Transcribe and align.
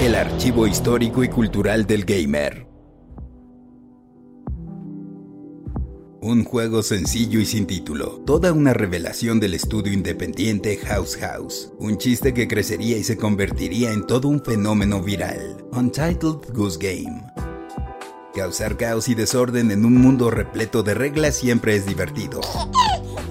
El 0.00 0.14
archivo 0.14 0.66
histórico 0.66 1.22
y 1.22 1.28
cultural 1.28 1.86
del 1.86 2.04
gamer. 2.04 2.66
Un 6.22 6.44
juego 6.44 6.82
sencillo 6.82 7.40
y 7.40 7.44
sin 7.44 7.66
título, 7.66 8.22
toda 8.24 8.52
una 8.52 8.72
revelación 8.72 9.40
del 9.40 9.54
estudio 9.54 9.92
independiente 9.92 10.78
House 10.78 11.16
House, 11.16 11.72
un 11.78 11.98
chiste 11.98 12.32
que 12.32 12.48
crecería 12.48 12.96
y 12.96 13.04
se 13.04 13.16
convertiría 13.16 13.92
en 13.92 14.06
todo 14.06 14.28
un 14.28 14.42
fenómeno 14.42 15.02
viral, 15.02 15.64
Untitled 15.72 16.54
Goose 16.54 16.78
Game. 16.80 17.22
Causar 18.34 18.78
caos 18.78 19.08
y 19.08 19.14
desorden 19.14 19.70
en 19.70 19.84
un 19.84 19.96
mundo 19.98 20.30
repleto 20.30 20.82
de 20.82 20.94
reglas 20.94 21.36
siempre 21.36 21.76
es 21.76 21.84
divertido. 21.84 22.40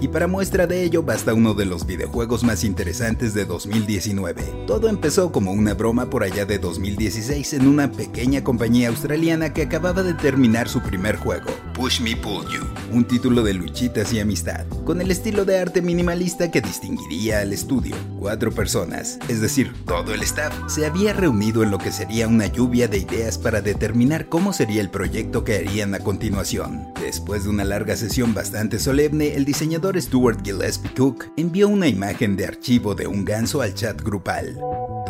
Y 0.01 0.07
para 0.07 0.25
muestra 0.25 0.65
de 0.65 0.83
ello 0.83 1.03
basta 1.03 1.35
uno 1.35 1.53
de 1.53 1.65
los 1.65 1.85
videojuegos 1.85 2.43
más 2.43 2.63
interesantes 2.63 3.35
de 3.35 3.45
2019. 3.45 4.65
Todo 4.65 4.89
empezó 4.89 5.31
como 5.31 5.51
una 5.51 5.75
broma 5.75 6.09
por 6.09 6.23
allá 6.23 6.43
de 6.43 6.57
2016 6.57 7.53
en 7.53 7.67
una 7.67 7.91
pequeña 7.91 8.43
compañía 8.43 8.89
australiana 8.89 9.53
que 9.53 9.61
acababa 9.61 10.01
de 10.01 10.15
terminar 10.15 10.67
su 10.67 10.81
primer 10.81 11.17
juego, 11.17 11.51
Push 11.75 12.01
Me 12.01 12.15
Pull 12.15 12.47
You, 12.47 12.63
un 12.91 13.05
título 13.05 13.43
de 13.43 13.53
luchitas 13.53 14.11
y 14.11 14.19
amistad, 14.19 14.65
con 14.85 15.01
el 15.01 15.11
estilo 15.11 15.45
de 15.45 15.59
arte 15.59 15.83
minimalista 15.83 16.49
que 16.49 16.61
distinguiría 16.61 17.41
al 17.41 17.53
estudio. 17.53 17.95
Cuatro 18.17 18.51
personas, 18.51 19.19
es 19.27 19.39
decir, 19.39 19.71
todo 19.85 20.15
el 20.15 20.23
staff, 20.23 20.51
se 20.67 20.87
había 20.87 21.13
reunido 21.13 21.61
en 21.61 21.69
lo 21.69 21.77
que 21.77 21.91
sería 21.91 22.27
una 22.27 22.47
lluvia 22.47 22.87
de 22.87 22.97
ideas 22.97 23.37
para 23.37 23.61
determinar 23.61 24.29
cómo 24.29 24.51
sería 24.51 24.81
el 24.81 24.89
proyecto 24.89 25.43
que 25.43 25.57
harían 25.57 25.93
a 25.93 25.99
continuación. 25.99 26.87
Después 26.99 27.43
de 27.43 27.51
una 27.51 27.65
larga 27.65 27.95
sesión 27.95 28.33
bastante 28.33 28.79
solemne, 28.79 29.35
el 29.35 29.45
diseñador 29.45 29.90
Stuart 29.99 30.41
Gillespie 30.43 30.93
Cook 30.95 31.25
envió 31.37 31.67
una 31.67 31.87
imagen 31.87 32.35
de 32.35 32.45
archivo 32.45 32.95
de 32.95 33.07
un 33.07 33.25
ganso 33.25 33.61
al 33.61 33.73
chat 33.73 34.01
grupal. 34.01 34.59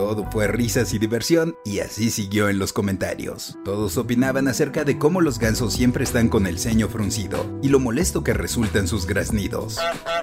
Todo 0.01 0.25
fue 0.31 0.47
risas 0.47 0.95
y 0.95 0.97
diversión 0.97 1.55
y 1.63 1.77
así 1.77 2.09
siguió 2.09 2.49
en 2.49 2.57
los 2.57 2.73
comentarios. 2.73 3.59
Todos 3.63 3.97
opinaban 3.97 4.47
acerca 4.47 4.83
de 4.83 4.97
cómo 4.97 5.21
los 5.21 5.37
gansos 5.37 5.73
siempre 5.73 6.03
están 6.03 6.27
con 6.27 6.47
el 6.47 6.57
ceño 6.57 6.89
fruncido 6.89 7.45
y 7.61 7.69
lo 7.69 7.79
molesto 7.79 8.23
que 8.23 8.33
resultan 8.33 8.87
sus 8.87 9.05
graznidos. 9.05 9.77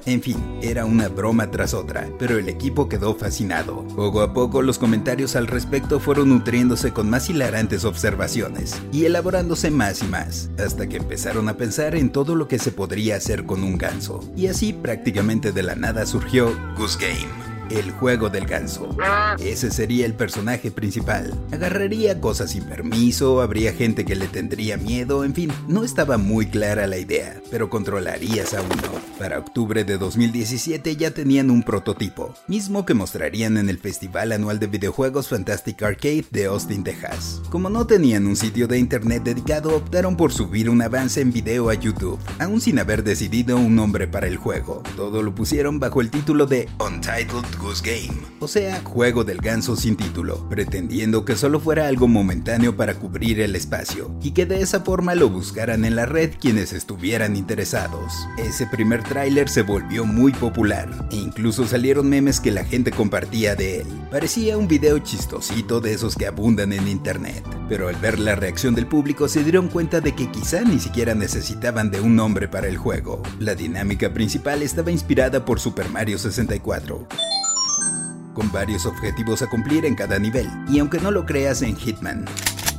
En 0.05 0.21
fin, 0.21 0.59
era 0.63 0.85
una 0.85 1.07
broma 1.07 1.53
tras 1.53 1.75
otra, 1.75 2.11
pero 2.19 2.39
el 2.39 2.49
equipo 2.49 2.89
quedó 2.89 3.15
fascinado. 3.15 3.87
Poco 3.95 4.23
a 4.23 4.35
poco 4.35 4.63
los 4.63 4.81
comentarios 4.81 5.37
al 5.37 5.47
respecto 5.47 6.01
fueron 6.01 6.31
nutriéndose 6.31 6.93
con 6.93 7.09
más 7.09 7.31
hilarantes 7.31 7.85
observaciones 7.85 8.75
y 8.91 9.05
elaborándose 9.05 9.71
más 9.71 10.03
y 10.03 10.07
más, 10.07 10.51
hasta 10.59 10.89
que 10.89 10.97
empezaron 10.97 11.49
a 11.49 11.57
pensar 11.57 11.95
en 11.95 12.11
todo 12.11 12.35
lo 12.35 12.49
que 12.49 12.59
se 12.59 12.73
podría 12.73 13.15
hacer 13.15 13.47
con 13.47 13.63
un 13.63 13.79
ganso. 13.79 14.29
Y 14.37 14.49
así 14.49 14.73
prácticamente 14.73 15.53
de 15.53 15.63
la 15.63 15.77
nada 15.77 16.05
surgió 16.05 16.53
Goose 16.77 16.99
Game 16.99 17.48
el 17.71 17.91
juego 17.91 18.31
del 18.31 18.47
ganso. 18.47 18.89
Ese 19.39 19.71
sería 19.71 20.07
el 20.07 20.15
personaje 20.15 20.71
principal. 20.71 21.33
Agarraría 21.53 22.21
cosas 22.21 22.51
sin 22.53 22.65
permiso, 22.65 23.41
habría 23.41 23.73
gente 23.73 24.05
que 24.05 24.17
le 24.17 24.29
tendría 24.29 24.77
miedo, 24.77 25.25
en 25.25 25.35
fin, 25.35 25.53
no 25.67 25.85
estaba 25.85 26.19
muy 26.19 26.47
clara 26.47 26.87
la 26.87 26.99
idea, 26.99 27.41
pero 27.51 27.71
controlarías 27.71 28.55
a 28.55 28.63
uno. 28.63 29.01
Para 29.19 29.39
octubre 29.39 29.85
de 29.85 29.99
2017 29.99 30.97
ya 30.97 31.11
tenían 31.11 31.51
un 31.51 31.63
prototipo, 31.63 32.35
mismo 32.47 32.87
que 32.87 32.95
mostrarían 32.95 33.57
en 33.57 33.69
el 33.69 33.79
Festival 33.79 34.33
Anual 34.33 34.59
de 34.59 34.69
Videojuegos 34.69 35.29
Fantastic 35.29 35.83
Arcade 35.83 36.27
de 36.31 36.47
Austin, 36.47 36.85
Texas. 36.85 37.43
Como 37.51 37.69
no 37.69 37.87
tenían 37.87 38.27
un 38.27 38.37
sitio 38.37 38.69
de 38.69 38.79
internet 38.79 39.25
dedicado, 39.25 39.77
optaron 39.77 40.17
por 40.17 40.33
subir 40.33 40.71
un 40.71 40.83
avance 40.83 41.21
en 41.21 41.33
video 41.33 41.69
a 41.69 41.75
YouTube, 41.75 42.19
aún 42.39 42.61
sin 42.61 42.79
haber 42.79 43.03
decidido 43.03 43.57
un 43.57 43.75
nombre 43.75 44.07
para 44.07 44.27
el 44.27 44.37
juego. 44.37 44.83
Todo 44.97 45.23
lo 45.23 45.35
pusieron 45.35 45.81
bajo 45.81 46.01
el 46.01 46.11
título 46.11 46.47
de 46.47 46.69
Untitled 46.79 47.58
Game, 47.59 48.17
o 48.39 48.49
sea, 48.49 48.81
juego 48.83 49.25
del 49.25 49.39
ganso 49.39 49.77
sin 49.77 49.97
título, 49.97 50.49
pretendiendo 50.49 51.25
que 51.25 51.37
solo 51.37 51.61
fuera 51.61 51.87
algo 51.89 52.09
momentáneo 52.09 52.77
para 52.77 52.95
cubrir 52.95 53.41
el 53.41 53.55
espacio, 53.57 54.11
y 54.23 54.31
que 54.31 54.47
de 54.47 54.63
esa 54.63 54.81
forma 54.81 55.15
lo 55.15 55.29
buscaran 55.29 55.85
en 55.85 55.95
la 55.95 56.07
red 56.07 56.31
quienes 56.41 56.73
estuvieran 56.73 57.37
interesados. 57.37 58.27
Ese 58.39 58.67
primer 58.67 59.03
tráiler 59.03 59.51
se 59.51 59.63
volvió 59.63 60.07
muy 60.07 60.33
popular, 60.33 61.09
e 61.11 61.17
incluso 61.17 61.67
salieron 61.67 62.09
memes 62.09 62.41
que 62.41 62.53
la 62.53 62.65
gente 62.65 62.91
compartía 62.91 63.55
de 63.55 63.81
él. 63.81 63.87
Parecía 64.11 64.57
un 64.57 64.67
video 64.67 64.99
chistosito 65.01 65.81
de 65.81 65.93
esos 65.93 66.17
que 66.17 66.27
abundan 66.27 66.73
en 66.73 66.89
internet, 66.89 67.45
pero 67.69 67.89
al 67.89 67.97
ver 67.97 68.19
la 68.19 68.35
reacción 68.35 68.75
del 68.75 68.87
público 68.87 69.29
se 69.29 69.45
dieron 69.45 69.69
cuenta 69.69 70.01
de 70.01 70.15
que 70.15 70.31
quizá 70.31 70.63
ni 70.63 70.79
siquiera 70.79 71.15
necesitaban 71.15 71.91
de 71.91 72.01
un 72.01 72.17
nombre 72.17 72.49
para 72.49 72.69
el 72.69 72.79
juego. 72.79 73.23
La 73.41 73.55
dinámica 73.55 74.15
principal 74.15 74.63
estaba 74.63 74.91
inspirada 74.91 75.45
por 75.45 75.61
Super 75.61 75.91
Mario 75.91 76.19
64 76.19 77.07
con 78.39 78.53
varios 78.53 78.87
objetivos 78.87 79.43
a 79.43 79.49
cumplir 79.49 79.85
en 79.85 79.97
cada 79.97 80.17
nivel, 80.21 80.49
y 80.69 80.79
aunque 80.79 81.01
no 81.01 81.11
lo 81.11 81.27
creas 81.27 81.61
en 81.63 81.75
Hitman, 81.75 82.25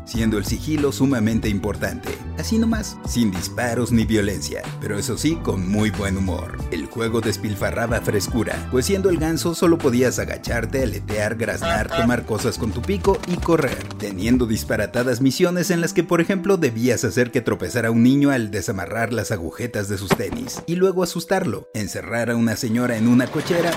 siendo 0.09 0.37
el 0.37 0.45
sigilo 0.45 0.91
sumamente 0.91 1.49
importante. 1.49 2.09
Así 2.39 2.57
nomás, 2.57 2.97
sin 3.07 3.29
disparos 3.31 3.91
ni 3.91 4.05
violencia, 4.05 4.63
pero 4.81 4.97
eso 4.97 5.17
sí, 5.17 5.35
con 5.35 5.69
muy 5.69 5.91
buen 5.91 6.17
humor. 6.17 6.57
El 6.71 6.87
juego 6.87 7.21
despilfarraba 7.21 8.01
frescura, 8.01 8.67
pues 8.71 8.87
siendo 8.87 9.09
el 9.09 9.17
ganso 9.17 9.53
solo 9.53 9.77
podías 9.77 10.17
agacharte, 10.17 10.83
aletear, 10.83 11.35
graznar, 11.35 11.89
tomar 11.89 12.25
cosas 12.25 12.57
con 12.57 12.71
tu 12.71 12.81
pico 12.81 13.19
y 13.27 13.35
correr, 13.35 13.83
teniendo 13.99 14.47
disparatadas 14.47 15.21
misiones 15.21 15.69
en 15.69 15.81
las 15.81 15.93
que 15.93 16.03
por 16.03 16.21
ejemplo 16.21 16.57
debías 16.57 17.03
hacer 17.03 17.29
que 17.29 17.41
tropezara 17.41 17.91
un 17.91 18.01
niño 18.01 18.31
al 18.31 18.49
desamarrar 18.49 19.13
las 19.13 19.31
agujetas 19.31 19.89
de 19.89 19.97
sus 19.99 20.09
tenis, 20.09 20.61
y 20.65 20.75
luego 20.75 21.03
asustarlo, 21.03 21.69
encerrar 21.75 22.31
a 22.31 22.35
una 22.35 22.55
señora 22.55 22.97
en 22.97 23.07
una 23.07 23.27
cochera 23.27 23.71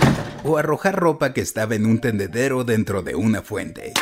o 0.45 0.57
arrojar 0.57 0.97
ropa 0.97 1.35
que 1.35 1.43
estaba 1.43 1.75
en 1.75 1.85
un 1.85 2.01
tendedero 2.01 2.65
dentro 2.65 3.03
de 3.03 3.15
una 3.15 3.43
fuente 3.43 3.93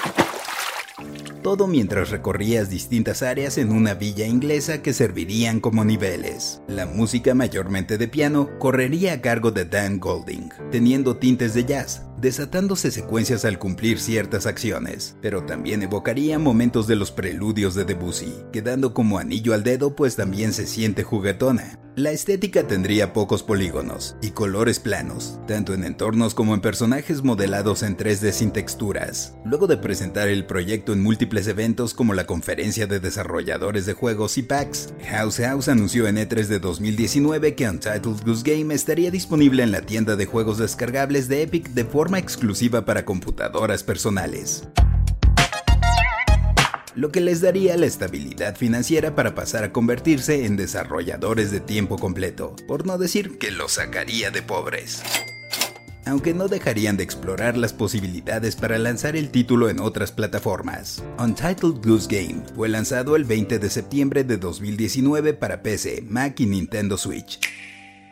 todo 1.43 1.67
mientras 1.67 2.11
recorrías 2.11 2.71
distintas 2.71 3.23
áreas 3.23 3.59
en 3.59 3.73
una 3.73 3.95
villa 3.95 4.27
inglesa 4.27 4.83
que 4.83 4.93
servirían 4.93 5.61
como 5.61 5.85
niveles. 5.85 6.63
La 6.69 6.87
música 6.87 7.35
mayormente 7.35 7.99
de 7.99 8.09
piano 8.09 8.49
correría 8.59 9.15
a 9.15 9.21
cargo 9.21 9.51
de 9.51 9.65
Dan 9.65 9.99
Golding, 9.99 10.51
teniendo 10.71 11.17
tintes 11.17 11.55
de 11.55 11.65
jazz, 11.65 12.03
desatándose 12.21 12.91
secuencias 12.91 13.45
al 13.45 13.59
cumplir 13.59 13.99
ciertas 13.99 14.47
acciones, 14.47 15.17
pero 15.21 15.45
también 15.45 15.83
evocaría 15.83 16.39
momentos 16.39 16.87
de 16.87 16.97
los 16.97 17.11
preludios 17.11 17.75
de 17.75 17.85
Debussy, 17.85 18.35
quedando 18.53 18.95
como 18.95 19.19
anillo 19.19 19.55
al 19.55 19.63
dedo 19.63 19.97
pues 19.97 20.17
también 20.17 20.53
se 20.53 20.67
siente 20.67 21.03
juguetona. 21.03 21.79
La 22.01 22.13
estética 22.13 22.67
tendría 22.67 23.13
pocos 23.13 23.43
polígonos 23.43 24.17
y 24.23 24.31
colores 24.31 24.79
planos, 24.79 25.39
tanto 25.47 25.75
en 25.75 25.85
entornos 25.85 26.33
como 26.33 26.55
en 26.55 26.63
personajes 26.63 27.23
modelados 27.23 27.83
en 27.83 27.95
3D 27.95 28.33
sin 28.33 28.53
texturas. 28.53 29.35
Luego 29.45 29.67
de 29.67 29.77
presentar 29.77 30.29
el 30.29 30.47
proyecto 30.47 30.95
en 30.95 31.03
múltiples 31.03 31.47
eventos 31.47 31.93
como 31.93 32.15
la 32.15 32.25
conferencia 32.25 32.87
de 32.87 33.01
desarrolladores 33.01 33.85
de 33.85 33.93
juegos 33.93 34.39
y 34.39 34.43
PAX, 34.45 34.95
House 35.11 35.37
House 35.41 35.69
anunció 35.69 36.09
en 36.09 36.17
E3 36.17 36.47
de 36.47 36.59
2019 36.59 37.55
que 37.55 37.69
Untitled 37.69 38.25
Goose 38.25 38.51
Game 38.51 38.73
estaría 38.73 39.11
disponible 39.11 39.63
en 39.63 39.71
la 39.71 39.83
tienda 39.83 40.17
de 40.17 40.25
juegos 40.25 40.57
descargables 40.57 41.29
de 41.29 41.43
Epic 41.43 41.69
de 41.69 41.85
forma 41.85 42.19
exclusiva 42.19 42.87
para 42.87 43.05
computadoras 43.05 43.83
personales 43.83 44.63
lo 46.95 47.13
que 47.13 47.21
les 47.21 47.41
daría 47.41 47.77
la 47.77 47.87
estabilidad 47.87 48.57
financiera 48.57 49.15
para 49.15 49.35
pasar 49.35 49.65
a 49.65 49.73
convertirse 49.73 50.45
en 50.45 50.57
desarrolladores 50.57 51.51
de 51.51 51.61
tiempo 51.61 51.99
completo, 51.99 52.57
por 52.67 52.87
no 52.87 52.99
decir 52.99 53.39
que 53.39 53.51
los 53.51 53.73
sacaría 53.73 54.31
de 54.31 54.43
pobres. 54.43 55.03
Aunque 56.07 56.35
no 56.35 56.49
dejarían 56.49 56.97
de 56.97 57.05
explorar 57.05 57.57
las 57.57 57.73
posibilidades 57.73 58.57
para 58.57 58.79
lanzar 58.79 59.17
el 59.17 59.31
título 59.31 59.69
en 59.69 59.81
otras 59.81 60.11
plataformas. 60.11 61.03
Untitled 61.19 61.85
Goose 61.85 62.09
Game 62.11 62.43
fue 62.57 62.69
lanzado 62.69 63.17
el 63.17 63.25
20 63.25 63.59
de 63.59 63.71
septiembre 63.71 64.25
de 64.25 64.39
2019 64.39 65.35
para 65.35 65.63
PC, 65.63 66.03
Mac 66.09 66.41
y 66.41 66.47
Nintendo 66.47 66.97
Switch, 66.97 67.39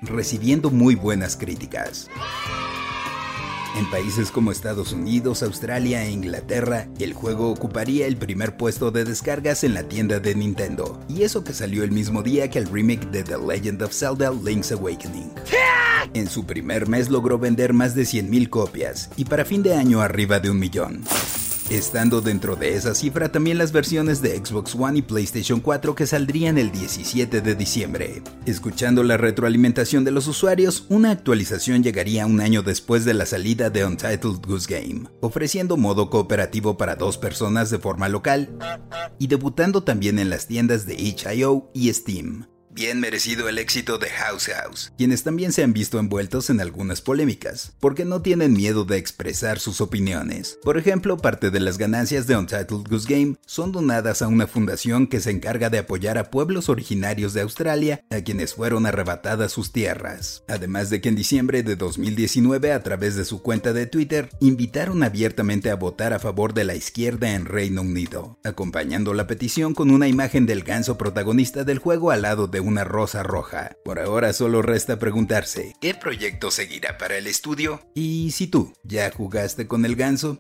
recibiendo 0.03 0.71
muy 0.71 0.95
buenas 0.95 1.37
críticas. 1.37 2.09
En 3.77 3.89
países 3.91 4.31
como 4.31 4.51
Estados 4.51 4.93
Unidos, 4.93 5.43
Australia 5.43 6.05
e 6.05 6.11
Inglaterra, 6.11 6.89
el 6.99 7.13
juego 7.13 7.51
ocuparía 7.51 8.07
el 8.07 8.17
primer 8.17 8.57
puesto 8.57 8.91
de 8.91 9.05
descargas 9.05 9.63
en 9.65 9.75
la 9.75 9.85
tienda 9.85 10.19
de 10.21 10.35
Nintendo, 10.35 11.01
y 11.09 11.23
eso 11.23 11.45
que 11.45 11.53
salió 11.53 11.85
el 11.85 11.93
mismo 11.93 12.23
día 12.23 12.51
que 12.51 12.59
el 12.59 12.67
remake 12.67 13.11
de 13.11 13.23
The 13.23 13.39
Legend 13.39 13.83
of 13.83 13.93
Zelda 13.93 14.31
Link's 14.31 14.73
Awakening. 14.73 15.33
En 16.15 16.29
su 16.29 16.45
primer 16.45 16.89
mes 16.89 17.11
logró 17.11 17.39
vender 17.39 17.73
más 17.73 17.95
de 17.95 18.03
100.000 18.03 18.49
copias, 18.49 19.11
y 19.17 19.25
para 19.25 19.45
fin 19.45 19.63
de 19.63 19.75
año 19.75 20.01
arriba 20.01 20.41
de 20.41 20.51
un 20.51 20.59
millón 20.59 21.05
estando 21.71 22.21
dentro 22.21 22.57
de 22.57 22.75
esa 22.75 22.95
cifra 22.95 23.31
también 23.31 23.59
las 23.59 23.73
versiones 23.73 24.23
de 24.23 24.37
Xbox 24.37 24.75
One 24.75 24.99
y 24.99 25.03
PlayStation 25.03 25.61
4 25.61 25.95
que 25.95 26.07
saldrían 26.07 26.59
el 26.59 26.71
17 26.73 27.41
de 27.41 27.55
diciembre. 27.55 28.23
Escuchando 28.47 29.03
la 29.03 29.17
retroalimentación 29.17 30.05
de 30.05 30.11
los 30.11 30.27
usuarios, 30.27 30.87
una 30.89 31.11
actualización 31.11 31.83
llegaría 31.83 32.27
un 32.27 32.41
año 32.41 32.63
después 32.63 33.05
de 33.05 33.15
la 33.15 33.27
salida 33.27 33.71
de 33.71 33.85
Untitled 33.85 34.41
Goose 34.47 34.73
Game, 34.73 35.09
ofreciendo 35.21 35.77
modo 35.77 36.11
cooperativo 36.11 36.77
para 36.77 36.97
dos 36.97 37.19
personas 37.19 37.71
de 37.71 37.79
forma 37.79 38.09
local 38.09 38.57
y 39.19 39.27
debutando 39.27 39.83
también 39.83 40.19
en 40.19 40.31
las 40.31 40.47
tiendas 40.47 40.87
de 40.87 40.95
itch.io 40.95 41.71
y 41.75 41.93
Steam. 41.93 42.58
Bien 42.79 43.01
merecido 43.01 43.49
el 43.49 43.59
éxito 43.59 43.99
de 43.99 44.09
House 44.09 44.51
House, 44.55 44.93
quienes 44.97 45.25
también 45.25 45.51
se 45.51 45.65
han 45.65 45.73
visto 45.73 45.99
envueltos 45.99 46.49
en 46.49 46.61
algunas 46.61 47.01
polémicas, 47.01 47.73
porque 47.81 48.05
no 48.05 48.23
tienen 48.23 48.53
miedo 48.53 48.85
de 48.85 48.99
expresar 48.99 49.59
sus 49.59 49.81
opiniones. 49.81 50.61
Por 50.63 50.79
ejemplo, 50.79 51.17
parte 51.17 51.51
de 51.51 51.59
las 51.59 51.77
ganancias 51.77 52.29
de 52.29 52.37
Untitled 52.37 52.87
Goose 52.89 53.13
Game 53.13 53.35
son 53.47 53.73
donadas 53.73 54.23
a 54.23 54.29
una 54.29 54.47
fundación 54.47 55.09
que 55.09 55.19
se 55.19 55.33
encarga 55.33 55.71
de 55.71 55.79
apoyar 55.79 56.19
a 56.19 56.31
pueblos 56.31 56.69
originarios 56.69 57.35
de 57.35 57.41
Australia 57.41 58.05
a 58.11 58.21
quienes 58.21 58.55
fueron 58.55 58.87
arrebatadas 58.87 59.51
sus 59.51 59.73
tierras. 59.73 60.45
Además 60.47 60.89
de 60.89 61.01
que 61.01 61.09
en 61.09 61.17
diciembre 61.17 61.65
de 61.65 61.75
2019, 61.75 62.73
a 62.73 62.85
través 62.85 63.17
de 63.17 63.25
su 63.25 63.43
cuenta 63.43 63.73
de 63.73 63.87
Twitter, 63.87 64.31
invitaron 64.39 65.03
abiertamente 65.03 65.73
a 65.73 65.75
votar 65.75 66.13
a 66.13 66.21
favor 66.21 66.55
de 66.55 66.63
la 66.63 66.77
izquierda 66.77 67.35
en 67.35 67.45
Reino 67.45 67.83
Unido, 67.83 68.39
acompañando 68.45 69.15
la 69.15 69.27
petición 69.27 69.75
con 69.75 69.91
una 69.91 70.07
imagen 70.07 70.47
del 70.47 70.63
ganso 70.63 70.97
protagonista 70.97 71.65
del 71.65 71.81
juego 71.81 72.13
al 72.13 72.23
lado 72.23 72.47
de 72.47 72.68
una 72.69 72.85
rosa 72.85 73.23
roja. 73.23 73.73
Por 73.85 73.99
ahora 73.99 74.33
solo 74.33 74.63
resta 74.63 74.99
preguntarse, 74.99 75.75
¿qué 75.81 75.95
proyecto 75.95 76.51
seguirá 76.51 76.99
para 76.99 77.17
el 77.17 77.27
estudio? 77.27 77.81
Y 77.95 78.31
si 78.31 78.47
tú, 78.47 78.73
¿ya 78.85 79.11
jugaste 79.11 79.67
con 79.67 79.85
el 79.85 79.97
ganso? 79.97 80.39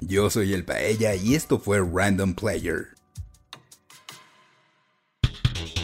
Yo 0.00 0.30
soy 0.30 0.52
el 0.52 0.64
Paella 0.64 1.14
y 1.14 1.34
esto 1.34 1.58
fue 1.58 1.80
Random 1.80 2.34
Player. 2.34 2.94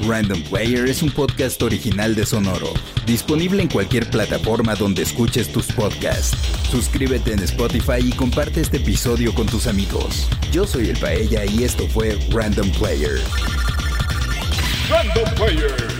Random 0.07 0.43
Player 0.45 0.87
es 0.89 1.03
un 1.03 1.11
podcast 1.11 1.61
original 1.63 2.15
de 2.15 2.25
Sonoro, 2.25 2.73
disponible 3.07 3.63
en 3.63 3.69
cualquier 3.69 4.09
plataforma 4.11 4.75
donde 4.75 5.03
escuches 5.03 5.53
tus 5.53 5.67
podcasts. 5.73 6.37
Suscríbete 6.71 7.33
en 7.33 7.41
Spotify 7.41 8.01
y 8.03 8.13
comparte 8.13 8.61
este 8.61 8.79
episodio 8.79 9.35
con 9.35 9.47
tus 9.47 9.67
amigos. 9.67 10.29
Yo 10.53 10.67
soy 10.67 10.89
el 10.89 10.99
Paella 10.99 11.45
y 11.45 11.65
esto 11.65 11.87
fue 11.89 12.19
Random 12.31 12.71
Player. 12.73 13.21
Random 14.91 15.25
Player. 15.37 16.00